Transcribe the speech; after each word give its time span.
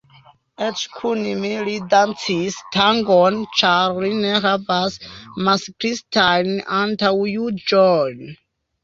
Eĉ 0.67 0.83
kun 0.93 1.19
mi 1.41 1.49
li 1.65 1.73
dancis 1.91 2.57
tangon, 2.75 3.37
ĉar 3.59 3.99
li 4.05 4.09
ne 4.21 4.31
havas 4.47 4.97
masklistajn 5.49 6.51
antaŭjuĝojn. 6.79 8.25